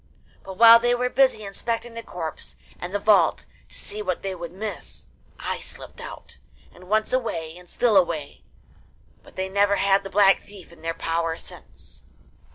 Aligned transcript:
But 0.41 0.53
while 0.57 0.79
they 0.79 0.95
were 0.95 1.11
busy 1.11 1.43
inspecting 1.43 1.93
the 1.93 2.01
corpse 2.01 2.55
and 2.79 2.91
the 2.91 2.97
vault 2.97 3.45
to 3.69 3.75
see 3.75 4.01
what 4.01 4.23
they 4.23 4.33
could 4.33 4.51
miss, 4.51 5.05
I 5.39 5.59
slipped 5.59 6.01
out, 6.01 6.39
and, 6.73 6.85
once 6.89 7.13
away, 7.13 7.55
and 7.55 7.69
still 7.69 7.95
away; 7.95 8.41
but 9.21 9.35
they 9.35 9.47
never 9.47 9.75
had 9.75 10.03
the 10.03 10.09
Black 10.09 10.39
Thief 10.39 10.71
in 10.71 10.81
their 10.81 10.95
power 10.95 11.37
since. 11.37 12.01